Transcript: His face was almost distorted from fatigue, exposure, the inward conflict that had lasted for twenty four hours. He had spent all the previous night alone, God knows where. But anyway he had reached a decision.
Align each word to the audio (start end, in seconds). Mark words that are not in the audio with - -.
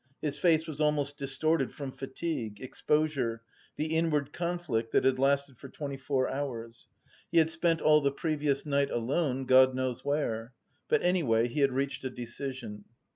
His 0.19 0.39
face 0.39 0.65
was 0.65 0.81
almost 0.81 1.15
distorted 1.17 1.71
from 1.71 1.91
fatigue, 1.91 2.59
exposure, 2.59 3.43
the 3.75 3.95
inward 3.95 4.33
conflict 4.33 4.91
that 4.93 5.05
had 5.05 5.19
lasted 5.19 5.59
for 5.59 5.69
twenty 5.69 5.95
four 5.95 6.27
hours. 6.27 6.87
He 7.31 7.37
had 7.37 7.51
spent 7.51 7.81
all 7.81 8.01
the 8.01 8.11
previous 8.11 8.65
night 8.65 8.89
alone, 8.89 9.45
God 9.45 9.75
knows 9.75 10.03
where. 10.03 10.53
But 10.87 11.03
anyway 11.03 11.49
he 11.49 11.59
had 11.59 11.71
reached 11.73 12.03
a 12.03 12.09
decision. 12.09 12.85